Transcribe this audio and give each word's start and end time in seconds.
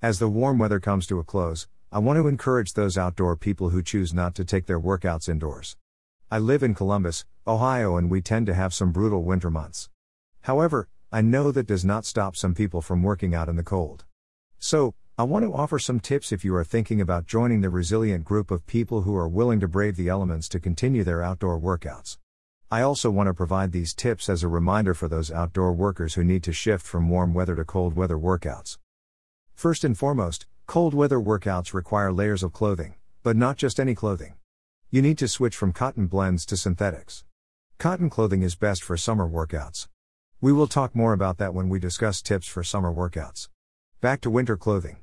As 0.00 0.20
the 0.20 0.28
warm 0.28 0.58
weather 0.58 0.78
comes 0.78 1.08
to 1.08 1.18
a 1.18 1.24
close, 1.24 1.66
I 1.90 1.98
want 1.98 2.18
to 2.18 2.28
encourage 2.28 2.74
those 2.74 2.96
outdoor 2.96 3.34
people 3.34 3.70
who 3.70 3.82
choose 3.82 4.14
not 4.14 4.32
to 4.36 4.44
take 4.44 4.66
their 4.66 4.78
workouts 4.78 5.28
indoors. 5.28 5.76
I 6.30 6.38
live 6.38 6.62
in 6.62 6.76
Columbus, 6.76 7.24
Ohio, 7.48 7.96
and 7.96 8.08
we 8.08 8.20
tend 8.20 8.46
to 8.46 8.54
have 8.54 8.72
some 8.72 8.92
brutal 8.92 9.24
winter 9.24 9.50
months. 9.50 9.90
However, 10.42 10.86
I 11.10 11.20
know 11.22 11.50
that 11.50 11.66
does 11.66 11.84
not 11.84 12.04
stop 12.04 12.36
some 12.36 12.54
people 12.54 12.80
from 12.80 13.02
working 13.02 13.34
out 13.34 13.48
in 13.48 13.56
the 13.56 13.64
cold. 13.64 14.04
So, 14.60 14.94
I 15.18 15.24
want 15.24 15.44
to 15.44 15.52
offer 15.52 15.80
some 15.80 15.98
tips 15.98 16.30
if 16.30 16.44
you 16.44 16.54
are 16.54 16.62
thinking 16.62 17.00
about 17.00 17.26
joining 17.26 17.62
the 17.62 17.68
resilient 17.68 18.24
group 18.24 18.52
of 18.52 18.68
people 18.68 19.02
who 19.02 19.16
are 19.16 19.28
willing 19.28 19.58
to 19.58 19.66
brave 19.66 19.96
the 19.96 20.08
elements 20.08 20.48
to 20.50 20.60
continue 20.60 21.02
their 21.02 21.24
outdoor 21.24 21.58
workouts. 21.58 22.18
I 22.70 22.82
also 22.82 23.10
want 23.10 23.26
to 23.26 23.34
provide 23.34 23.72
these 23.72 23.94
tips 23.94 24.28
as 24.28 24.44
a 24.44 24.48
reminder 24.48 24.94
for 24.94 25.08
those 25.08 25.32
outdoor 25.32 25.72
workers 25.72 26.14
who 26.14 26.22
need 26.22 26.44
to 26.44 26.52
shift 26.52 26.86
from 26.86 27.08
warm 27.08 27.34
weather 27.34 27.56
to 27.56 27.64
cold 27.64 27.96
weather 27.96 28.16
workouts. 28.16 28.78
First 29.58 29.82
and 29.82 29.98
foremost, 29.98 30.46
cold 30.68 30.94
weather 30.94 31.18
workouts 31.18 31.74
require 31.74 32.12
layers 32.12 32.44
of 32.44 32.52
clothing, 32.52 32.94
but 33.24 33.36
not 33.36 33.56
just 33.56 33.80
any 33.80 33.92
clothing. 33.92 34.34
You 34.88 35.02
need 35.02 35.18
to 35.18 35.26
switch 35.26 35.56
from 35.56 35.72
cotton 35.72 36.06
blends 36.06 36.46
to 36.46 36.56
synthetics. 36.56 37.24
Cotton 37.76 38.08
clothing 38.08 38.42
is 38.42 38.54
best 38.54 38.84
for 38.84 38.96
summer 38.96 39.28
workouts. 39.28 39.88
We 40.40 40.52
will 40.52 40.68
talk 40.68 40.94
more 40.94 41.12
about 41.12 41.38
that 41.38 41.54
when 41.54 41.68
we 41.68 41.80
discuss 41.80 42.22
tips 42.22 42.46
for 42.46 42.62
summer 42.62 42.94
workouts. 42.94 43.48
Back 44.00 44.20
to 44.20 44.30
winter 44.30 44.56
clothing. 44.56 44.98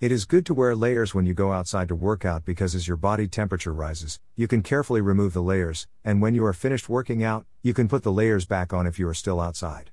It 0.00 0.10
is 0.10 0.24
good 0.24 0.44
to 0.46 0.54
wear 0.54 0.74
layers 0.74 1.14
when 1.14 1.24
you 1.24 1.32
go 1.32 1.52
outside 1.52 1.86
to 1.86 1.94
work 1.94 2.24
out 2.24 2.44
because 2.44 2.74
as 2.74 2.88
your 2.88 2.96
body 2.96 3.28
temperature 3.28 3.72
rises, 3.72 4.18
you 4.34 4.48
can 4.48 4.64
carefully 4.64 5.00
remove 5.00 5.32
the 5.32 5.42
layers, 5.42 5.86
and 6.04 6.20
when 6.20 6.34
you 6.34 6.44
are 6.44 6.52
finished 6.52 6.88
working 6.88 7.22
out, 7.22 7.46
you 7.62 7.72
can 7.72 7.86
put 7.86 8.02
the 8.02 8.10
layers 8.10 8.46
back 8.46 8.72
on 8.72 8.84
if 8.84 8.98
you 8.98 9.06
are 9.06 9.14
still 9.14 9.40
outside. 9.40 9.91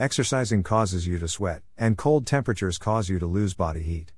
Exercising 0.00 0.62
causes 0.62 1.06
you 1.06 1.18
to 1.18 1.28
sweat, 1.28 1.60
and 1.76 1.98
cold 1.98 2.26
temperatures 2.26 2.78
cause 2.78 3.10
you 3.10 3.18
to 3.18 3.26
lose 3.26 3.52
body 3.52 3.82
heat. 3.82 4.14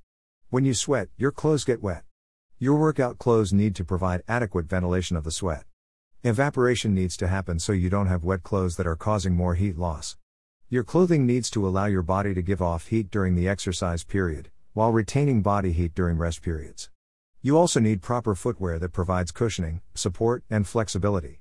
When 0.49 0.65
you 0.65 0.75
sweat, 0.75 1.09
your 1.17 1.33
clothes 1.33 1.65
get 1.65 1.83
wet. 1.83 2.05
Your 2.61 2.79
workout 2.79 3.19
clothes 3.19 3.53
need 3.53 3.75
to 3.75 3.85
provide 3.85 4.23
adequate 4.29 4.67
ventilation 4.67 5.17
of 5.17 5.25
the 5.25 5.33
sweat. 5.33 5.65
Evaporation 6.23 6.95
needs 6.95 7.17
to 7.17 7.27
happen 7.27 7.59
so 7.59 7.73
you 7.73 7.91
don't 7.91 8.07
have 8.07 8.23
wet 8.23 8.45
clothes 8.45 8.77
that 8.77 8.87
are 8.87 8.95
causing 8.95 9.35
more 9.35 9.57
heat 9.57 9.77
loss. 9.77 10.17
Your 10.69 10.85
clothing 10.85 11.27
needs 11.27 11.51
to 11.51 11.67
allow 11.67 11.87
your 11.87 12.03
body 12.03 12.33
to 12.33 12.43
give 12.43 12.63
off 12.63 12.87
heat 12.87 13.11
during 13.11 13.35
the 13.35 13.49
exercise 13.49 14.05
period, 14.05 14.53
while 14.75 14.93
retaining 14.93 15.43
body 15.43 15.73
heat 15.73 15.97
during 15.97 16.17
rest 16.17 16.43
periods. 16.43 16.91
You 17.41 17.59
also 17.59 17.81
need 17.81 18.03
proper 18.03 18.37
footwear 18.37 18.79
that 18.79 18.93
provides 18.93 19.33
cushioning, 19.33 19.81
support, 19.97 20.45
and 20.49 20.65
flexibility. 20.65 21.41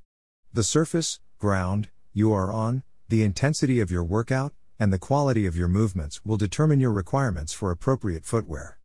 The 0.51 0.63
surface, 0.63 1.19
ground, 1.37 1.89
you 2.11 2.33
are 2.33 2.51
on, 2.51 2.81
the 3.11 3.23
intensity 3.23 3.81
of 3.81 3.91
your 3.91 4.05
workout, 4.05 4.53
and 4.79 4.93
the 4.93 4.97
quality 4.97 5.45
of 5.45 5.57
your 5.57 5.67
movements 5.67 6.23
will 6.23 6.37
determine 6.37 6.79
your 6.79 6.93
requirements 6.93 7.51
for 7.51 7.69
appropriate 7.69 8.23
footwear. 8.23 8.79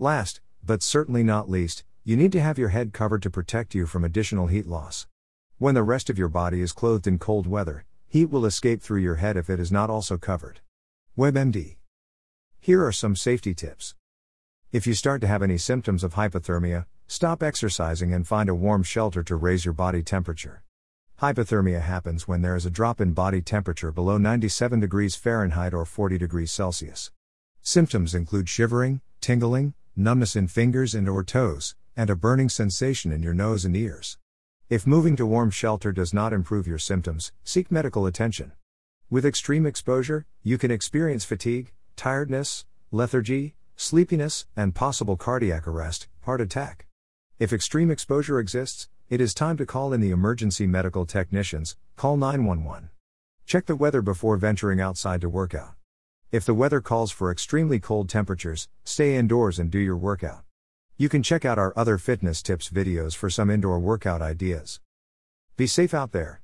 Last, 0.00 0.40
but 0.64 0.82
certainly 0.82 1.22
not 1.22 1.48
least, 1.48 1.84
you 2.02 2.16
need 2.16 2.32
to 2.32 2.40
have 2.40 2.58
your 2.58 2.70
head 2.70 2.92
covered 2.92 3.22
to 3.22 3.30
protect 3.30 3.76
you 3.76 3.86
from 3.86 4.04
additional 4.04 4.48
heat 4.48 4.66
loss. 4.66 5.06
When 5.58 5.76
the 5.76 5.84
rest 5.84 6.10
of 6.10 6.18
your 6.18 6.28
body 6.28 6.60
is 6.60 6.72
clothed 6.72 7.06
in 7.06 7.20
cold 7.20 7.46
weather, 7.46 7.84
heat 8.08 8.30
will 8.30 8.46
escape 8.46 8.82
through 8.82 9.00
your 9.00 9.14
head 9.14 9.36
if 9.36 9.48
it 9.48 9.60
is 9.60 9.70
not 9.70 9.90
also 9.90 10.18
covered. 10.18 10.58
WebMD 11.16 11.76
here 12.58 12.84
are 12.84 12.90
some 12.90 13.14
safety 13.14 13.54
tips. 13.54 13.94
If 14.72 14.88
you 14.88 14.94
start 14.94 15.20
to 15.20 15.28
have 15.28 15.40
any 15.40 15.56
symptoms 15.56 16.02
of 16.02 16.14
hypothermia, 16.14 16.86
stop 17.06 17.44
exercising 17.44 18.12
and 18.12 18.26
find 18.26 18.48
a 18.48 18.56
warm 18.56 18.82
shelter 18.82 19.22
to 19.22 19.36
raise 19.36 19.64
your 19.64 19.72
body 19.72 20.02
temperature. 20.02 20.64
Hypothermia 21.20 21.80
happens 21.80 22.28
when 22.28 22.42
there 22.42 22.54
is 22.54 22.64
a 22.64 22.70
drop 22.70 23.00
in 23.00 23.12
body 23.12 23.42
temperature 23.42 23.90
below 23.90 24.18
97 24.18 24.78
degrees 24.78 25.16
Fahrenheit 25.16 25.74
or 25.74 25.84
40 25.84 26.16
degrees 26.16 26.52
Celsius. 26.52 27.10
Symptoms 27.60 28.14
include 28.14 28.48
shivering, 28.48 29.00
tingling, 29.20 29.74
numbness 29.96 30.36
in 30.36 30.46
fingers 30.46 30.94
and 30.94 31.08
or 31.08 31.24
toes, 31.24 31.74
and 31.96 32.08
a 32.08 32.14
burning 32.14 32.48
sensation 32.48 33.10
in 33.10 33.20
your 33.20 33.34
nose 33.34 33.64
and 33.64 33.76
ears. 33.76 34.16
If 34.70 34.86
moving 34.86 35.16
to 35.16 35.26
warm 35.26 35.50
shelter 35.50 35.90
does 35.90 36.14
not 36.14 36.32
improve 36.32 36.68
your 36.68 36.78
symptoms, 36.78 37.32
seek 37.42 37.72
medical 37.72 38.06
attention. 38.06 38.52
With 39.10 39.26
extreme 39.26 39.66
exposure, 39.66 40.24
you 40.44 40.56
can 40.56 40.70
experience 40.70 41.24
fatigue, 41.24 41.72
tiredness, 41.96 42.64
lethargy, 42.92 43.56
sleepiness, 43.74 44.46
and 44.54 44.72
possible 44.72 45.16
cardiac 45.16 45.66
arrest, 45.66 46.06
heart 46.20 46.40
attack. 46.40 46.86
If 47.40 47.52
extreme 47.52 47.90
exposure 47.90 48.38
exists, 48.38 48.88
it 49.10 49.22
is 49.22 49.32
time 49.32 49.56
to 49.56 49.64
call 49.64 49.94
in 49.94 50.02
the 50.02 50.10
emergency 50.10 50.66
medical 50.66 51.06
technicians, 51.06 51.76
call 51.96 52.18
911. 52.18 52.90
Check 53.46 53.64
the 53.64 53.74
weather 53.74 54.02
before 54.02 54.36
venturing 54.36 54.82
outside 54.82 55.22
to 55.22 55.30
work 55.30 55.54
out. 55.54 55.72
If 56.30 56.44
the 56.44 56.52
weather 56.52 56.82
calls 56.82 57.10
for 57.10 57.32
extremely 57.32 57.80
cold 57.80 58.10
temperatures, 58.10 58.68
stay 58.84 59.16
indoors 59.16 59.58
and 59.58 59.70
do 59.70 59.78
your 59.78 59.96
workout. 59.96 60.44
You 60.98 61.08
can 61.08 61.22
check 61.22 61.46
out 61.46 61.58
our 61.58 61.72
other 61.74 61.96
fitness 61.96 62.42
tips 62.42 62.68
videos 62.68 63.16
for 63.16 63.30
some 63.30 63.48
indoor 63.48 63.78
workout 63.78 64.20
ideas. 64.20 64.78
Be 65.56 65.66
safe 65.66 65.94
out 65.94 66.12
there. 66.12 66.42